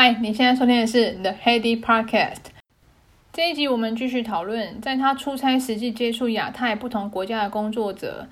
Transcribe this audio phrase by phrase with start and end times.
[0.00, 2.36] 嗨，你现在收听的是 The Heady Podcast。
[3.32, 8.28] 这一集我们继续讨论，在他出差实际接触亚太不同国家的工作者，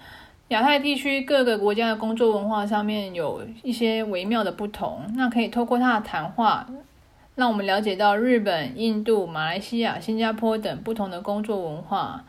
[0.50, 5.12] 亚太地区各个国家的工作文化上面有一些微妙的不同。
[5.16, 6.68] 那可以透过他的谈话，
[7.34, 12.24] 让我们了解到日本、印度、马来西亚、新加坡等不同的工作文化。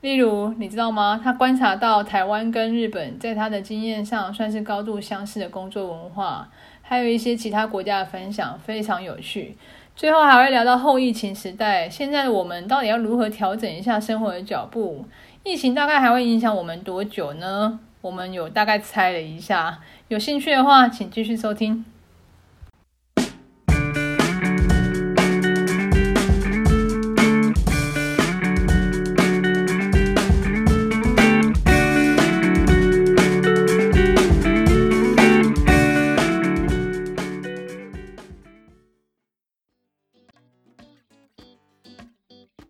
[0.00, 1.20] 例如，你知道吗？
[1.20, 6.48] 他观察到台湾跟日本在他的经验上算是高度相似的工作文化，
[6.88, 9.56] 还有一些其他国家的分享，非常有趣。
[9.96, 15.04] 最后还会聊到后疫情时代，现在的我们到底要如何调整一下生活的脚步？
[15.42, 17.80] 疫情大概还会影响我们多久呢？
[18.02, 21.84] 我们有大概猜了一下，有兴趣的话，请继续收听。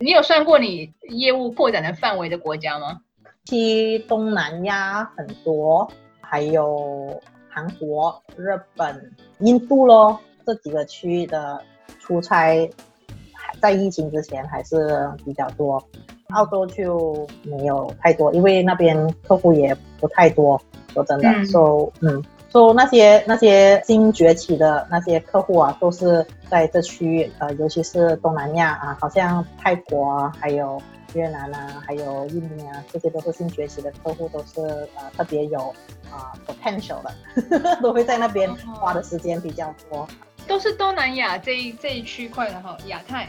[0.06, 3.00] 你有算过你业务扩展的范围的国家吗？
[3.44, 5.90] 去东南亚很多，
[6.20, 11.60] 还有韩国、日本、印度咯，这几个区域的
[11.98, 12.70] 出差，
[13.60, 15.84] 在疫情之前还是比较多。
[16.28, 20.56] 澳洲就没有太多，因为那边客户也不太多。
[20.94, 22.24] 说真的，嗯，说嗯。
[22.56, 30.80] 说、so, 那些那些新崛起的那些客户啊，都是在这区域，呃，尤其是东南亚啊，好像泰国啊，还有
[31.12, 35.58] 越南啊，还有印尼啊，这些都是新崛起的客户，都是呃特别有
[36.10, 40.08] 啊、呃、potential 的， 都会在那边花的时间比较多。
[40.48, 43.28] 都是东南亚这一这一区块的哈，亚太。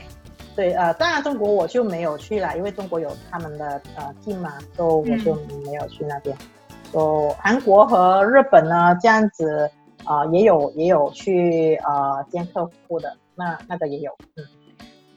[0.55, 6.33] 对，呃，当然中国我就没有去了，因为中国有他们的呃 team 嘛，所以我就没有去那边。
[6.39, 6.47] 嗯
[6.91, 9.69] 说韩国和日本呢，这样子
[10.03, 14.11] 啊、呃，也有也有去啊、呃、见客户的，那那个也有。
[14.35, 14.45] 嗯，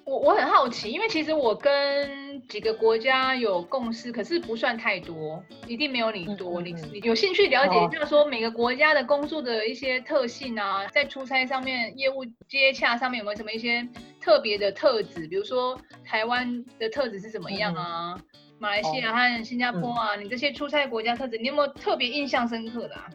[0.04, 6.60] 我我很好奇，因为其实我跟几个国家有共识，可是不算太多，一定没有你多。
[6.60, 13.86] 嗯、你你有兴趣了解一下，说每个国家的工作的一些特性啊，在出差上面、业务接洽上面有没有什么一些
[14.20, 15.28] 特别的特质？
[15.28, 18.14] 比如说台湾的特质是怎么样啊？
[18.16, 18.20] 嗯
[18.60, 23.08] 马来西亚和新加坡啊，哦嗯、你这些出差国家特质，你有没有特别印象深刻的啊？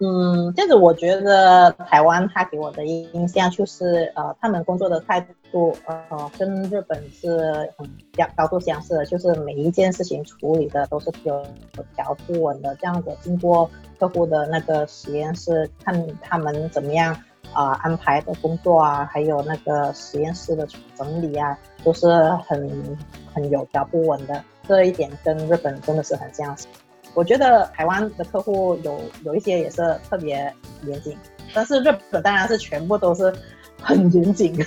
[0.00, 11.46] 嗯，这子我觉得台湾他给我的印象就是，呃，他们工作的态度，呃，跟日本是很相高度相似的，就是每一件事情处理的都是有
[11.94, 17.14] 条不紊的，这样子经过客户的那个实验室，看他们怎么样
[17.52, 22.08] 啊、呃、安排的工作啊，还有那个实验室的整理啊，都是
[22.48, 22.98] 很。
[23.38, 26.66] 很有条不紊的这一点跟日本真的是很相似。
[27.14, 30.52] 我觉得台湾的客户有有一些也是特别
[30.84, 31.16] 严谨，
[31.54, 33.32] 但是日本当然是全部都是
[33.80, 34.52] 很严谨。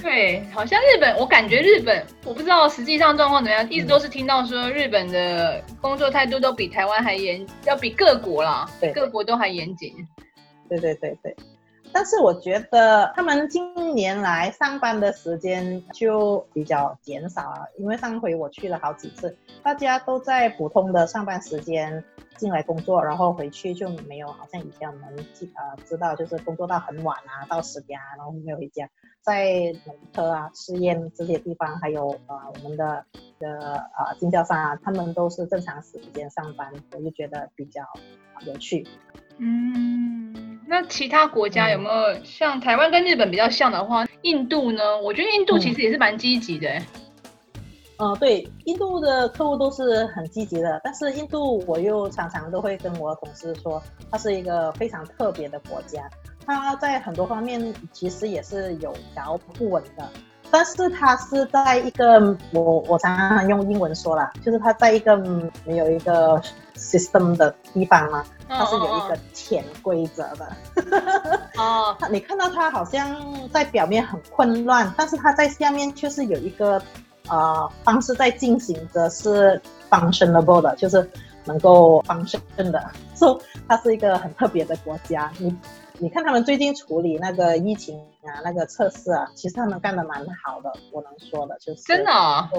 [0.00, 9.92] 对，好像日本，我感觉日本，我不知道实际上状况怎么样，一直都是听到说日本的工作态度都比台湾还严，要比各国啦，对，各国都还严谨。
[10.68, 11.36] 对对对对。
[11.92, 22.02] 但是我觉得他们近年来上班的时间就比较减少了，因为上回我去了好几次，大家都在普通的上班时间
[22.36, 28.88] 进来工作，然后回去就没有好像以前我们呃知道就是工作到很晚啊，到十点啊，然后没有回家。
[29.20, 33.04] 在农科啊、试验这些地方，还有呃我们的
[33.38, 37.82] 的呃经销商啊，他们都是正常时间上班，我就觉得比较
[38.44, 38.84] 有趣。
[39.38, 40.58] 嗯。
[40.66, 44.06] 那其他国家有没有像台湾跟日本比较像的话？
[44.22, 44.98] 印度呢？
[45.02, 46.68] 我觉得印度其实也是蛮积极的。
[47.98, 50.80] 嗯、呃，对，印度的客户都是很积极的。
[50.82, 56.08] 但是印度，我又常常都会跟我的同事说，它是一个非常特别的国家。
[56.46, 60.08] 它在很多方面其实也是有条不紊的，
[60.52, 62.20] 但是它是在一个
[62.52, 65.16] 我我常常用英文说啦，就是它在一个
[65.64, 66.40] 没有一个
[66.76, 68.22] system 的地方嘛。
[68.54, 70.46] 它是有一个潜规则的
[71.56, 73.16] 哦， 你看到它好像
[73.50, 76.80] 在表面很混乱，但是它在下面却是有一个
[77.30, 79.58] 呃方式在进行着，是
[79.88, 81.10] functionable 的，就是
[81.46, 85.32] 能够 function 的，所以它是一个很特别的国家。
[85.38, 85.56] 你
[86.02, 92.50] 你看他们最近处理那个疫情啊，那个测试啊，其实他们干的蛮好的，我能说的就是真的啊，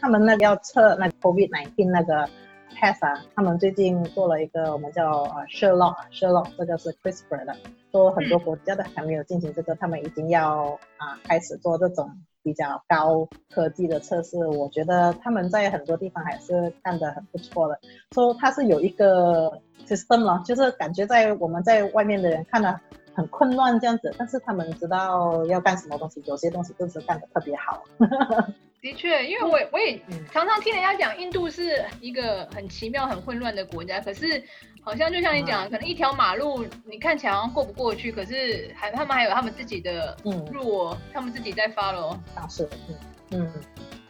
[0.00, 2.26] 他们那个要测那个 COVID-19 那个。
[2.74, 7.54] test 啊，他们最近做了一个我们叫呃 Sherlock，Sherlock 这个是 CRISPR 的，
[7.92, 12.10] 说很多国家都还没有进行这个，他们已经要啊开始做这种
[12.42, 14.36] 比较高科技的测试。
[14.38, 17.78] 我觉得他们在很多地方还是干得很不错的，
[18.12, 22.80] 说它是有一个 system 了，就是感觉在我们在外面的人看了
[23.14, 27.82] 很混乱这样子，但是他们知道要干什么东西，有些东西就是干得特别好。
[28.82, 29.96] 的确，因为我我也
[30.32, 34.00] 常常听人家讲，印度是一个很奇妙、很混乱的国家。
[34.00, 34.42] 可是
[34.82, 42.10] 好像就像你讲，可能一条马路你看起来好像过不过去，可是还他们还有他们自己的路，嗯，他们自己在 follow。
[42.34, 42.96] 啊，是，嗯
[43.30, 43.52] 嗯。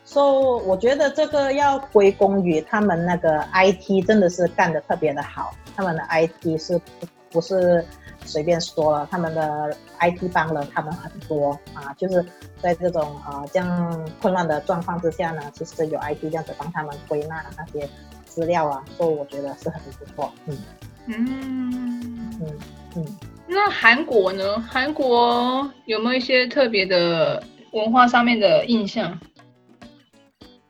[0.04, 7.84] 所以我觉得这个要归功于他们那个 IT 真的是干得特别的好，他们的 IT 是不不是？
[8.24, 12.24] 随便说了，他们的 IT 帮了他们很多啊，就是
[12.60, 17.88] 在这种啊这样混乱的状况之下呢，其实有 IT 这样子帮他们归纳那些
[18.32, 20.32] 资料啊，所以我觉得是很不错。
[20.46, 20.58] 嗯
[21.06, 22.58] 嗯嗯
[22.96, 23.06] 嗯。
[23.46, 24.58] 那韩国呢？
[24.60, 27.42] 韩国有没有一些特别的
[27.72, 29.18] 文化上面的印象？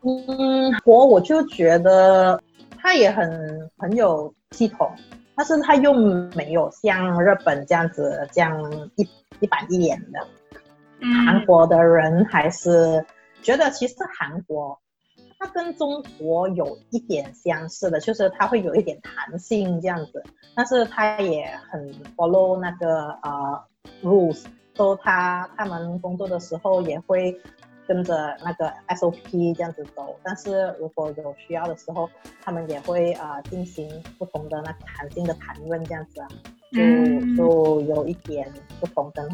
[0.03, 2.43] 嗯，我我就觉得
[2.79, 4.91] 他也很很有系统。
[5.35, 5.95] 但是他又
[6.35, 8.61] 没有像日本这样子这样
[8.97, 9.09] 一
[9.41, 10.21] 一板一眼的，
[11.25, 13.05] 韩国的人还是
[13.43, 14.79] 觉得其实韩国
[15.43, 20.23] 它跟中国有一点相似的，就是它会有一点弹性这样子，
[20.55, 23.61] 但是它也很 follow 那个呃
[24.05, 24.45] rules，
[24.77, 27.37] 说他他们工作的时候也会。
[27.85, 32.09] 跟着那个 SOP 这样子走，但是如果有需要的时候，
[32.41, 36.29] 他们也会啊、呃、进行不同的那个弹性的谈论这样子啊，
[36.71, 39.29] 就、嗯、就有一点不同跟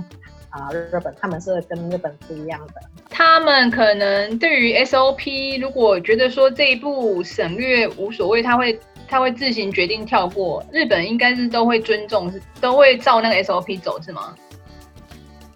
[0.49, 2.81] 啊、呃、日本，他们是跟日本不一样的。
[3.19, 8.79] 他们可能对于 SOP，如果觉得说这一步省略无所谓，他会
[9.09, 10.65] 他会自行决定跳过。
[10.71, 14.37] 日本应该是都会尊重，都会照那个 SOP 走，是吗？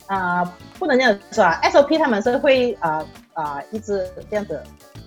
[0.07, 0.43] 啊、
[0.77, 4.61] 不能这样说啊，SOP 他们是会啊啊、一直这样子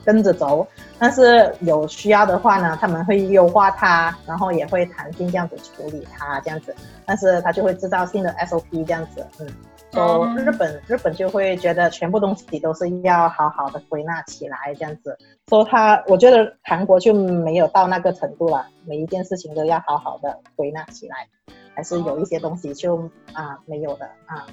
[0.05, 0.65] 跟着走，
[0.97, 6.73] 但是有需要的话呢，他们会优化它，然后也会弹性这样子处理它这样子，
[7.05, 9.47] 但是他就会制造新的 SOP 这样子，嗯，
[9.95, 21.27] 说、so, 日本日本就会觉得全部东西都是要好好的归纳起来这样子，说、so, 他我觉得韩国就没有到那个程度了，每一件事情都要好好的归纳起来，
[21.73, 24.45] 还是有一些东西就啊没有的啊。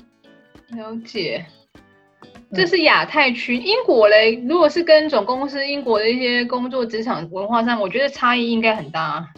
[0.69, 1.45] 了解，
[2.55, 3.57] 这是亚太区。
[3.57, 9.29] 英国嘞，如果是跟总公司英国的一些工作职场文化上，我觉得差异应该很大。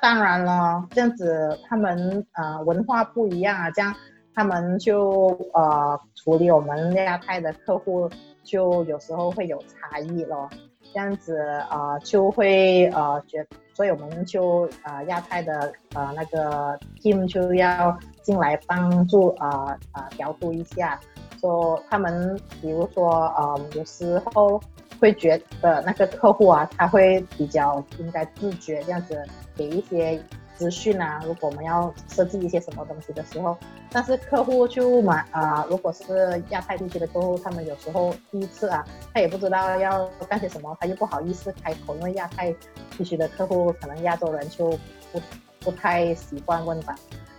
[0.00, 3.92] 当然了，这样子他们呃文化不一样啊，这样
[4.38, 8.08] 他们就呃处理我们亚太的客户，
[8.44, 10.48] 就有时候会有差异咯。
[10.94, 13.44] 这样子啊、呃，就会呃觉，
[13.74, 21.00] 所以我们就呃亚太的呃那个 team 就要进来帮助啊啊调度一下，
[21.40, 24.62] 说他们比如说呃有时候
[25.00, 29.20] 会觉得那个客户啊，他会比较应该自觉这样子
[29.56, 30.22] 给一些。
[30.58, 33.56] 资讯啊，如果我们要设计一些什么东西的时候，
[33.92, 38.84] 但是客户就买啊、呃，如果是亚太地区的客户，他们有时候第一次啊，
[39.14, 42.52] 他也不知道要干些什么，他又不好意思开口，因为亚太
[42.96, 44.68] 地区的客户可能亚洲人就
[45.12, 45.22] 不
[45.60, 46.92] 不太习惯问吧，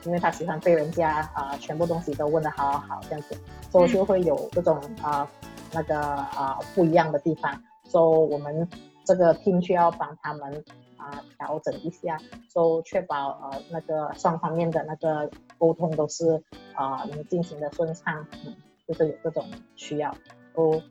[0.06, 3.38] 因为他喜欢被人家啊、呃、全部东西都问的好好好这样子，
[3.69, 5.27] 所以就会有这种啊、呃、
[5.74, 8.66] 那个啊、呃、不一样的地方，所以我们
[9.04, 10.63] 这个 team 需要帮他们。
[11.00, 12.18] 啊，调整一下，
[12.54, 16.42] 就确保呃那个双方面的那个沟通都是
[16.75, 18.56] 啊、能进行的顺畅，嗯，
[18.88, 19.44] 就是有这种
[19.76, 20.14] 需要，
[20.54, 20.81] 都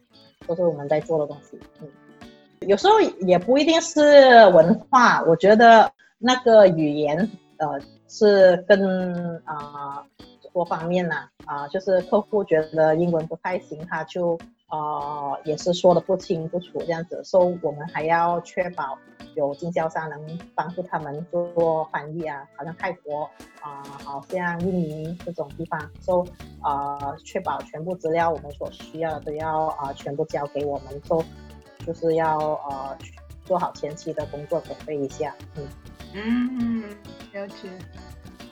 [0.46, 1.88] 都是我们在做的东西，嗯，
[2.68, 10.04] 有时候也不一定是文化，我觉得那个语言呃是跟啊
[10.58, 14.38] 多方面呐啊、就是客户觉得英文不太行，他就。
[14.70, 18.98] 啊、也是说的不清不楚这样子，所以我们还要确保
[19.34, 23.22] 有经销商能帮助他们做翻译啊，好像泰国
[23.62, 26.28] 啊、好像印尼这种地方，所以
[26.60, 31.24] 啊，确保全部资料我们所需要的都要啊、全部交给我们做，
[31.86, 32.94] 就是要呃
[33.46, 35.66] 做好前期的工作准备一下，嗯
[36.12, 36.82] 嗯，
[37.32, 37.70] 了解。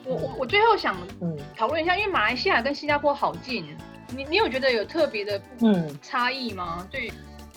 [0.07, 3.77] 我我我最后想嗯讨论一下，因为马来西亚跟新加坡好近。
[4.15, 6.77] 你你有觉得有特别的嗯差异吗？
[6.79, 7.11] 嗯、对，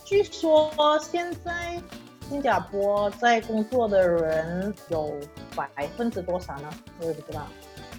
[0.05, 1.81] 据说现在
[2.29, 5.15] 新加坡在工作的人有
[5.55, 6.69] 百分之多少呢？
[7.01, 7.47] 我也不知道。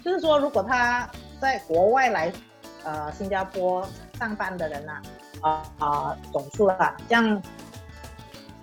[0.04, 1.08] 就是说，如果他
[1.40, 2.30] 在国外来
[2.84, 5.00] 呃新加坡上班的人呐、
[5.40, 7.42] 啊，啊、呃、啊总数啊，这样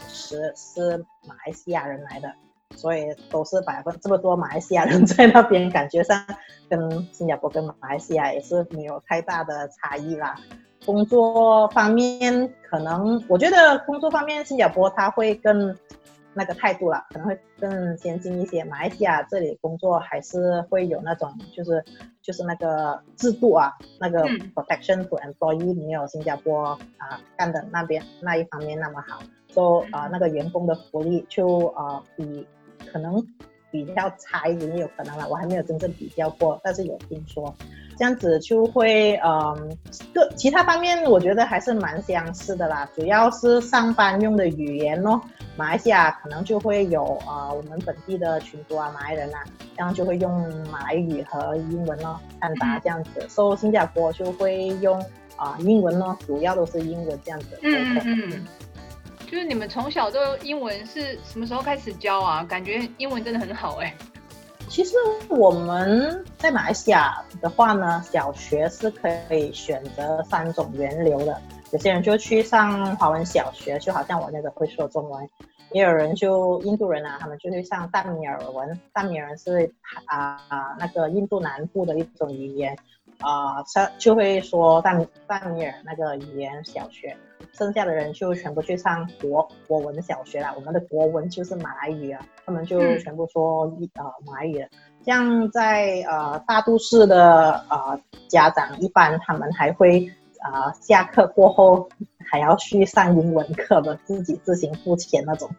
[0.07, 2.31] 是是马来西亚人来的。
[2.75, 6.23] 所以都是百分这么多马来西亚人在那边，感觉上
[6.69, 10.35] 跟新加坡跟马来西亚也是没有太大的差异啦。
[10.85, 15.75] 工作方面，可能我觉得工作方面新加坡它会更
[16.33, 18.63] 那个态度啦，可能会更先进一些。
[18.63, 21.83] 马来西亚这里工作还是会有那种，就是
[22.21, 24.23] 就是那个制度啊，那个
[24.55, 29.19] protection to employee 没有新加坡啊干的那边那一方面那么好，
[29.53, 32.47] 说、so, 啊那个员工的福利就啊比
[32.91, 33.25] 可能
[33.71, 37.53] 比较差一点，有可能了，我还没有真正比较过，但是有听说。
[37.97, 39.77] 这样子就会，嗯，
[40.13, 45.21] 各其他方面我觉得还是蛮相似的啦，主要是上班用的语言咯。
[45.57, 49.43] 马来西亚可能就会有啊、呃，我们本地的群族啊，马来人啊，
[49.75, 50.31] 这样就会用
[50.71, 53.27] 马来语和英文咯，传达这样子。
[53.27, 54.97] 所以新加坡就会用
[55.35, 57.59] 啊、呃、英文咯，主要都是英文这样子。
[57.61, 58.45] 嗯嗯嗯。
[59.29, 62.43] 就是你们从小都英文是什么时候开始教啊？
[62.43, 63.93] 感觉英文真的很好哎、
[64.67, 64.95] 其实
[65.27, 71.39] 我们在马来西亚的话呢，小学是可以选择三种源流的。
[71.71, 75.23] 有些人就去上华文小学，就好像我那个会说中文；
[75.73, 78.79] 也有人就印度人啊，他们就去上淡米尔文。
[78.91, 79.71] 淡米尔是
[80.05, 82.75] 啊啊那个印度南部的一种语言
[83.19, 87.15] 啊，他、呃、就会说淡淡米尔那个语言小学。
[87.53, 90.53] 剩下的人就全部去上国国文小学了。
[90.55, 94.65] 我们的国文就是马来语啊，他们就全部说一、嗯、呃马来语。
[95.05, 100.09] 像在呃大都市的呃家长，一般他们还会
[100.39, 101.89] 啊、呃、下课过后
[102.29, 105.49] 还要去上英文课的，自己自行付钱那种。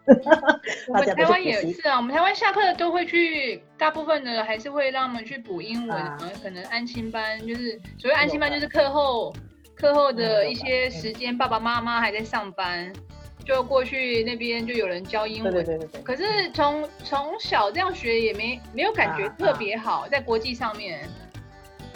[0.89, 9.35] 我们台湾也是啊，我们台湾下课都会去，大部分的还是会让他们去补英文啊，可能安心班就是所谓安心班就是课后。
[9.77, 12.93] 课后的一些时间，爸爸妈妈还在上班，
[13.47, 15.51] 就过去那边就有人教英文。
[15.51, 16.03] 对对对对。
[16.03, 21.09] 可是从从小这样学也没没有感觉特别好，在国际上面。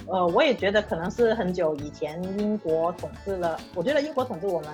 [0.06, 4.70] 呃，我也觉得可能是很久以前英国统治了，我觉得英国统治我们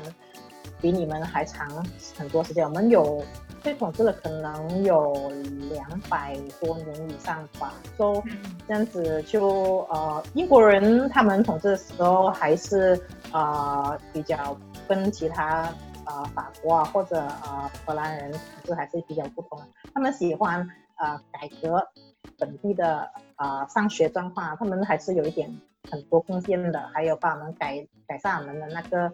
[0.81, 1.69] 比你们还长
[2.17, 3.23] 很多时间，我们有。
[3.63, 5.31] 被统治了可能有
[5.71, 8.23] 两百多年以上吧，so
[8.67, 12.99] 这样子就呃，英国人他们统治的时候还是
[13.33, 14.57] 呃比较
[14.89, 15.71] 跟其他
[16.07, 19.61] 呃法国啊或者呃荷兰人统治还是比较不同，
[19.93, 21.87] 他们喜欢呃改革
[22.41, 29.13] 本地的呃上学状况，他们还是有一点很多贡献的，还有帮我们改改善我们的那个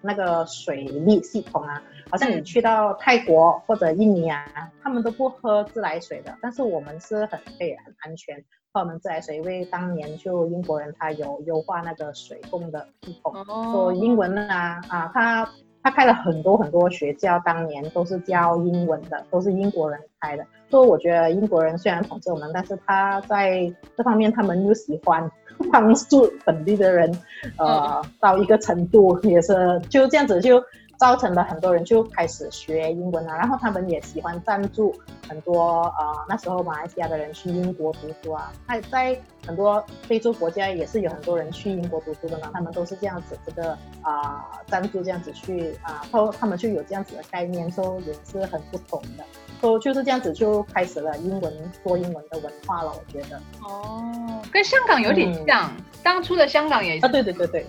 [0.00, 1.82] 那个水利系统啊。
[2.10, 4.44] 好像你去到泰国或者印尼啊，
[4.82, 13.94] 他们都不喝自来水的，但是我们是很可以很安全喝我们自来水，因为当年就英国人他有优化那个水供的系统，说、oh.
[13.94, 15.48] 英文啊啊，他
[15.82, 20.44] 他开了很多很多学校，当年都是教英文的，都是英国人开的。
[20.70, 25.30] 所以我觉得英国人虽然统治我们，但是他在这方面他们又喜欢
[25.72, 27.12] 帮助本地的人，
[27.58, 28.06] 呃，oh.
[28.20, 30.62] 到一个程度也是就这样子就。
[31.02, 34.94] 造成了很多人就开始学英文啊，然后他们也喜欢赞助
[35.28, 49.24] 很多呃那时候马来西亚的人去英国读书啊，那在很多非洲国家也是有很多人去英国读书的嘛，他们都是这样子这个啊赞助这样子去啊，他他们就有这样子的概念，说也是很不同的，
[49.60, 53.36] 说就是这样子就开始了英文说英文的文化了，我觉得。
[53.60, 57.06] 哦，跟香港有点像，嗯、当初的香港也是。
[57.06, 57.66] 啊，对对对对，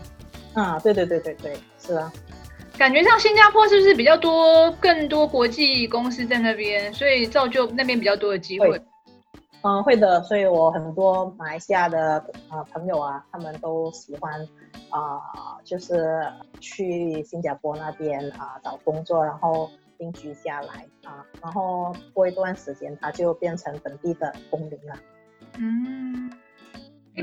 [0.53, 2.13] 啊，对对对对对，是啊。
[2.77, 8.81] 感觉上新加坡是不是比较多更多国际公司在那边，所以造就那边比较多的机会。
[9.61, 10.21] 嗯，会的。
[10.23, 14.33] 所以我很多马来西亚的呃朋友啊，他们都喜欢
[14.89, 16.21] 啊、呃，就是
[16.59, 24.95] 去新加坡那边啊、呃、找工作，然后定居下来啊、呃，然后过一段时间他就变成本地的公民了。
[25.57, 26.29] 嗯，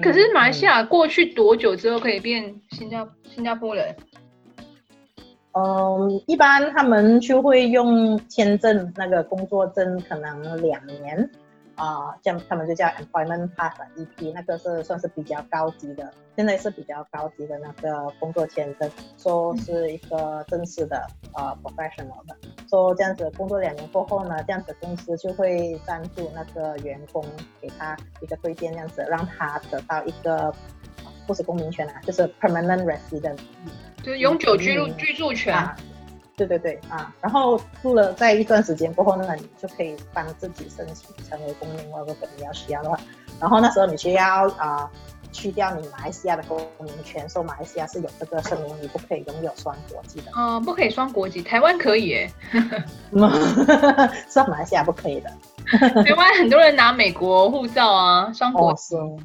[0.01, 3.95] 可是马来西亚过去多久之后可以变新加新加坡人？
[5.53, 11.29] 嗯，一般他们就会用签证，那个工作证可能两年，
[11.75, 18.89] 啊，这样他们就叫 employment pass EP，那个是算是比较高级的，现在是比较高级的那个工作签证，
[19.19, 22.37] 说是一个正式的呃 professional 的，
[22.69, 27.25] 说这样子工作两年过后呢，这样子公司就会赞助那个员工
[27.61, 30.55] 给他一个推荐，这样子让他得到一个
[31.31, 33.39] 不是公民权啊，就是 permanent resident。
[34.03, 35.77] 就是永久居住居住权，啊，
[36.35, 42.99] 对对对啊，然后住了在一段时间过后呢，你就可以帮自己申请成为公民，如果你要需要的话，
[43.39, 44.91] 然后那时候你需要啊
[45.31, 50.33] 去掉你马来西亚的公民权，说马来西亚是有这个声明，你不可以拥有双国籍的。
[50.37, 52.33] 嗯，不可以双国籍，台湾可以耶，
[54.29, 55.31] 是马来西亚不可以的。
[56.03, 58.97] 台湾很多人拿美国护照啊，双国籍。
[58.97, 59.17] 哦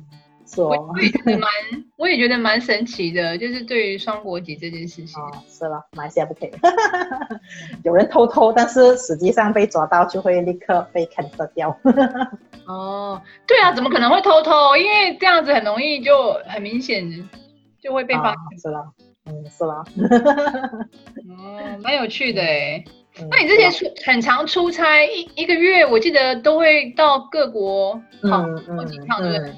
[0.45, 1.49] 说我我也觉得蛮，
[1.97, 5.21] 我也觉得蛮神奇的，就是对于双国籍这件事情。
[5.21, 6.51] 哦，是了，马来西亚不可以，
[7.83, 11.75] 有人偷偷，但是实际上被抓到就会立刻被 cancel 掉。
[12.67, 14.77] 哦，对啊，怎么可能会偷偷？
[14.77, 17.27] 因为这样子很容易就很明显
[17.81, 18.35] 就会被发现。
[18.35, 18.93] 哦，是了，
[19.25, 19.83] 嗯，是了。
[21.29, 22.83] 哦，蛮有趣的哎。
[23.31, 28.41] 那你之前出很常出差，一一个月，我记得都会到各国好
[28.75, 29.53] 好几趟，对不对？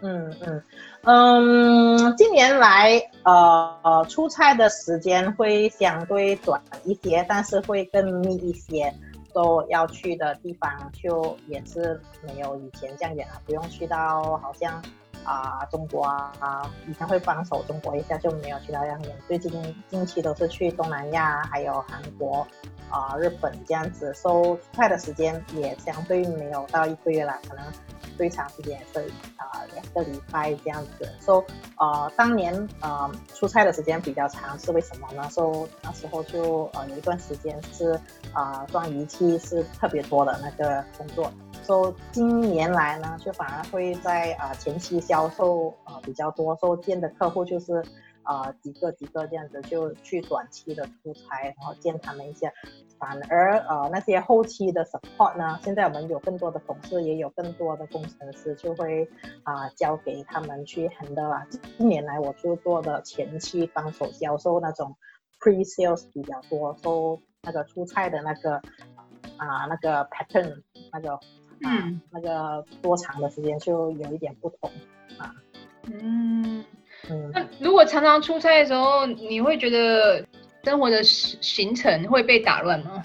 [0.00, 0.62] 嗯嗯
[1.04, 8.92] 嗯，近年来呃呃出差的时间会相对短一些，但是会更密一些。
[9.34, 14.74] 都要去的地方就也是没有以前这样远了，不用去到好像
[15.24, 19.16] 啊、中国啊，以前会帮手中国一下就没有去到这样远。
[19.26, 19.50] 最近
[19.88, 22.46] 近期都是去东南亚，还有韩国。
[22.92, 27.64] 啊、日本这样子收快的时间也相对没有到一个月了，可能
[28.18, 29.00] 最长时间是
[29.36, 31.10] 啊两个礼拜这样子。
[31.18, 31.42] 收
[31.78, 35.26] 呃，当年呃出差的时间比较长，是为什么呢？
[35.30, 37.98] 收那时候就呃有一段时间是
[38.34, 41.32] 啊装仪器是特别多的那个工作。
[41.64, 47.82] 收近年来呢，就反而会在啊、前期销售呃比较多，收见的客户就是。
[48.22, 52.52] 啊、呃，几个几个这样子就去短期的出差，然后见他们一下。
[52.98, 59.02] 反而呃那些后期的 support 呢，现在我们有更多的同事，也有更多的工程师，就会
[59.42, 61.44] 啊、呃、交给他们去 handle 啦。
[61.76, 64.96] 近年来我就做的前期帮手销售那种
[65.40, 68.54] pre sales 比较多，收那个出差的那个
[69.36, 70.62] 啊、呃、那个 pattern
[70.92, 71.18] 那个
[71.64, 74.70] 嗯那个多长的时间就有一点不同
[75.18, 75.34] 啊
[75.90, 76.64] 嗯。
[77.32, 80.24] 那如果常常出差的时候，你会觉得
[80.64, 83.02] 生活的行程会被打乱吗？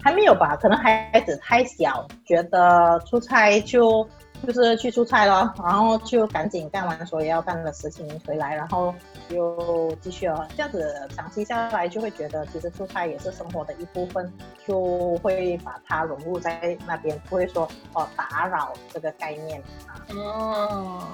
[0.00, 4.08] 还没有吧，可能孩子太小，觉得出差就
[4.46, 8.94] 就是去出差了，然后就赶紧干完所有要干的事情回来，然后
[9.30, 10.48] 又继续了。
[10.56, 14.32] 这样子长期下来就会觉得，其实出差也是生活的一部分，
[14.66, 20.06] 就会把它融入在那边，不会说哦打扰这个概念啊。
[20.14, 21.08] 哦。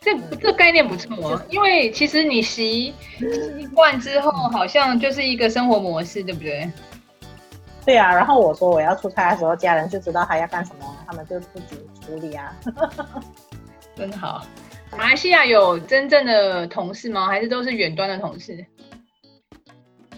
[0.00, 6.70] 这这概念不错哦，因为其实你习习惯之后，好像就是一个生活模式，对不对？
[7.84, 12.56] 对啊，然后我说我要出差的时候，家人就知道他要干什么，他们就自己处理啊。
[13.94, 14.42] 真好。
[14.92, 17.26] 马来西亚有真正的同事吗？
[17.26, 18.64] 还是都是远端的同事？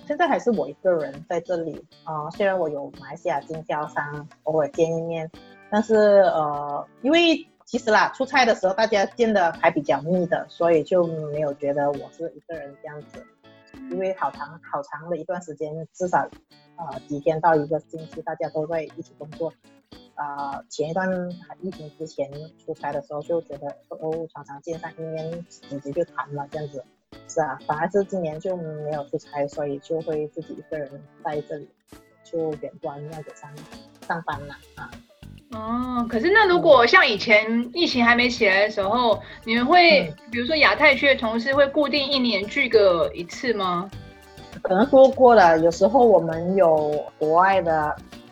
[0.07, 5.29] 现在还是我一个人在这里啊，呃，虽然我有马来西亚经销商偶尔见一面，
[5.68, 7.45] 但是呃，因为。
[7.73, 13.27] 其实啦，出差的时候大家见的还比较密的，所以就没有觉得我是一个人这样子。
[13.91, 16.29] 因为好长好长的一段时间，至少
[16.77, 19.51] 呃几天到一个星期，大家都在一起工作。
[20.15, 21.09] 啊、呃，前一段
[21.63, 22.31] 疫情之前
[22.63, 26.85] 出差的时候，就觉得哦，常常见上一面，直接就谈了这样子。
[27.27, 31.67] 是啊，反而是今年就没有出差，所以就会自己一个人在这里
[32.23, 33.51] 就远端那个上
[34.07, 34.91] 上班了啊。
[35.55, 43.91] 哦，可是那如果像以前疫情还没起来的时候，你们会，嗯、比如说亚太区的同事会固定一年聚个一次吗？
[44.62, 47.75] 可能说过了，有时候我们有国外的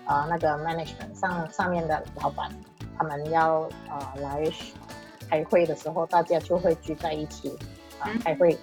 [0.05, 2.51] 啊、呃、那个 management 上上面的老板，
[2.97, 4.43] 他们要啊、呃、来
[5.29, 7.51] 开会的时候，大家就会聚在一起
[7.99, 8.57] 啊、呃、开会，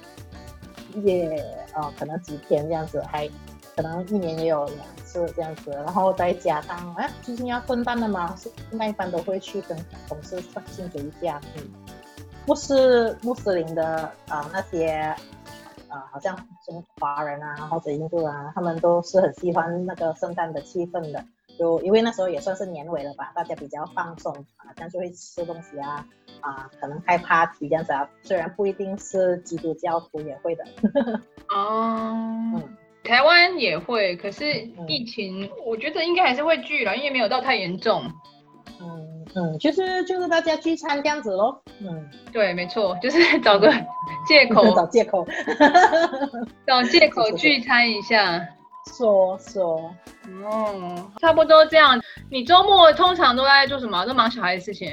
[1.03, 1.27] 也
[1.73, 3.29] 啊、呃、可能几天这样子，还
[3.75, 4.77] 可能一年也有两。
[5.25, 9.77] 是这样子，然后再加上哎，最近要圣诞了嘛，圣诞一般都会去跟
[10.07, 11.39] 同事庆祝一下。
[11.55, 11.63] 嗯，
[12.45, 15.15] 不是穆斯林的啊、呃，那些啊、
[15.89, 21.23] 呃，好像什么华人啊或者印度啊，他们都是很喜欢那个圣诞的气氛的。
[21.57, 26.05] 就因为那时候也算是年尾了吧，大家比较放松啊，这样就会吃东西啊
[26.39, 28.07] 啊，可能开 party 这样子啊。
[28.21, 30.63] 虽然不一定是基督教徒也会的。
[31.49, 32.13] 哦，
[32.53, 32.77] 嗯。
[33.07, 34.53] 台湾也会，可是
[34.87, 38.03] 疫情我觉得应该还是会聚了，因为没有到太严重。
[38.79, 41.59] 嗯嗯，就是就是大家聚餐这样子喽。
[41.79, 43.71] 嗯，对，没错，就是找个
[44.27, 45.25] 借口， 找借口，
[46.67, 48.45] 找借口聚餐一下。
[48.95, 49.93] 说说，
[50.45, 52.01] 哦，差不多这样。
[52.31, 54.05] 你周末通常都在做什么？
[54.05, 54.89] 都忙小孩的事情？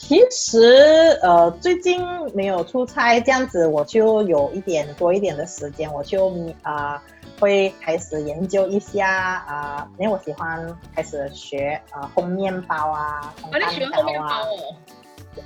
[0.00, 2.00] 其实，呃，最近
[2.32, 6.30] 没有出差，这样子我就有一点多一点的时间，我就
[6.62, 7.02] 啊、呃、
[7.40, 14.38] 会开始研究一下啊、呃，因为我喜欢开始学啊烘面包啊，烘蛋糕啊。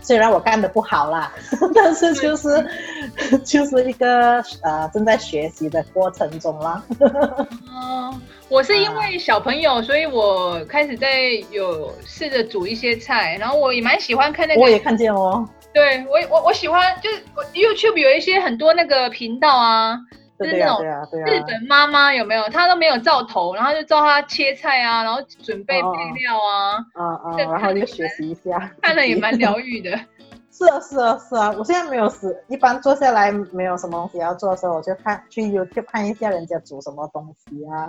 [0.01, 1.33] 虽然我干的不好啦，
[1.75, 2.49] 但是就是
[3.45, 6.83] 就是一个呃正在学习的过程中啦。
[7.01, 14.61] 嗯， 我是因为小朋友，所以我开始在有试着煮一些菜，然后我也蛮喜欢看那个。
[14.61, 15.49] 我也看见哦。
[15.75, 17.23] 对我我我喜欢，就是
[17.55, 19.99] YouTube 有一些很多那个频道啊，
[20.43, 20.85] 就是那种
[21.25, 22.43] 日本妈妈有没有？
[22.49, 29.91] 她都没有照头，然后就照她切菜啊，然后准备配料啊，啊啊，然后就学习一下，看了也蛮疗愈的。
[30.53, 37.89] 是啊是啊是啊，我现在没有时，一般坐下来没有什么东西要做的时候，我就看去 YouTube 看一下人家煮什么东西啊。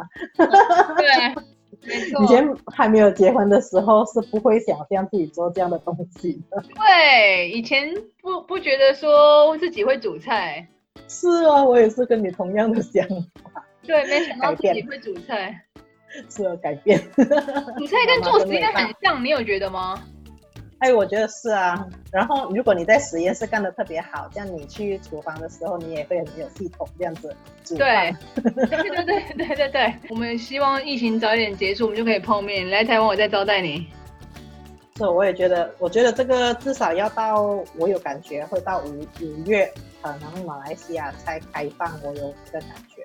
[0.98, 1.44] 对。
[1.84, 6.64] 以前还没有结婚的时候是不会想象自己做这样的东西的。
[6.76, 10.66] 对，以前不不觉得说自己会煮菜。
[11.14, 13.64] 是啊，我也是跟你同样的想法。
[13.84, 15.64] 对，没想到自己会煮菜。
[16.30, 17.00] 是啊，改变。
[17.16, 20.02] 煮菜跟做实验很像，你有觉得吗？
[20.80, 21.88] 哎，我觉得是啊。
[22.12, 27.78] 然后，如果你在实验室干的特别好，这样你去厨房的时候，你也会很有系统，这样子煮。
[27.78, 29.94] 对，对对对对对对。
[30.10, 32.70] 我们希望疫情早一点结束，我们就可以碰面。
[32.70, 33.88] 来台湾，我再招待你。
[34.98, 37.42] 是，我也觉得，我觉得这个至少要到，
[37.78, 43.04] 我有感觉会到五五月，可能马来西亚才开放，我有这个感觉。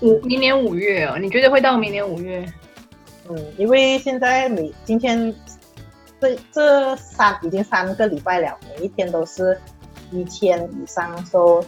[0.00, 1.18] 五明年五月哦？
[1.18, 2.44] 你觉得会到明年五月？
[3.28, 5.34] 嗯，因为现在每今天。
[6.20, 9.60] 这这三已经三个礼拜了，每一天都是
[10.10, 11.62] 一千以上，说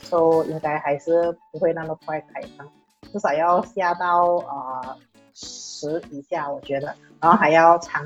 [0.00, 2.68] 说应该还是不会那么快开放，
[3.12, 4.96] 至少要下到呃
[5.34, 8.04] 十以下，我觉得，然后还要长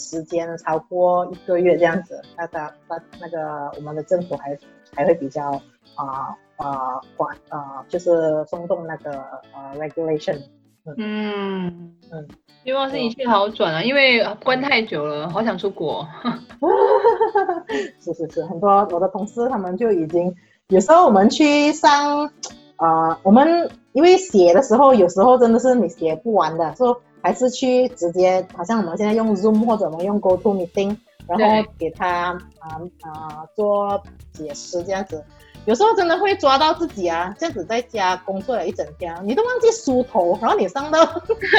[0.00, 4.58] 时间超过一个月这样子，那个那那个我们的政府还
[4.94, 5.52] 还会比较
[5.94, 9.12] 啊啊管啊，就是松动那个
[9.52, 10.38] 呃 regulation。
[10.84, 11.94] 嗯嗯。
[12.10, 12.28] 嗯
[12.62, 13.82] 希望是一切好转啊！
[13.82, 16.06] 因为关太久了，好想出国。
[17.98, 20.34] 是是是，很多我的同事他们就已经，
[20.68, 22.30] 有时候我们去上，
[22.76, 34.02] 呃，我们因为写的时候，有时候真的是你写不完的，说还是去直接，好像我们现在用 Zoom 或者我们用 GoToMeeting，然后给他啊啊做
[34.32, 35.22] 解释这样子。
[35.66, 41.04] 有时候真的会抓到自己啊，这样子在家工作了一整天，你都忘记梳头，然后你上到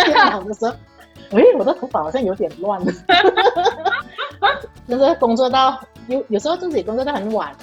[0.06, 0.74] 电脑的时候。
[1.32, 2.84] 哎，我的头发好像有点乱，
[4.86, 7.56] 就是工作到有有时候自己工作到很晚，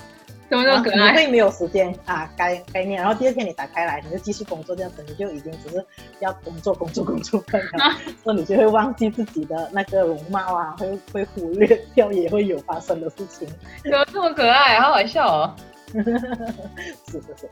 [0.48, 1.14] 怎么那么可爱？
[1.14, 3.00] 会没有时间啊，概概念。
[3.00, 5.84] 然后第二天你打开来，你就继续工作，这样子你就已经只是
[6.20, 7.42] 要工作工作工作，
[8.24, 13.46] 所以你就会忘记自己的那个容貌啊， 会会忽略掉也会有发生的事情。
[13.84, 14.80] 怎么这么可爱？
[14.80, 15.54] 好好笑哦！
[15.92, 16.02] 是
[17.12, 17.48] 是是。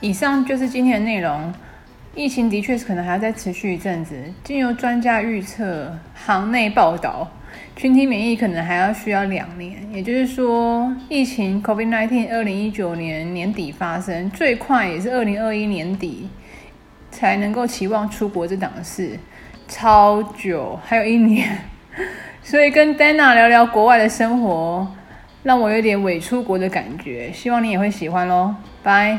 [0.00, 1.54] 以上就是今天的内容。
[2.14, 4.14] 疫情的确是可能还要再持续一阵子。
[4.44, 7.28] 经由专家预测，行内报道，
[7.74, 9.76] 群体免疫可能还要需要两年。
[9.92, 16.28] 也就是说，疫情 COVID-19 二零一九年年底发生，最快也是二零二一年底
[17.10, 19.18] 才能够期望出国这档事，
[19.66, 21.58] 超久，还有一年。
[22.44, 24.86] 所以跟 Dana 聊聊国外的生活，
[25.42, 27.32] 让我有点伪出国的感觉。
[27.32, 29.18] 希望你也会喜欢喽，拜。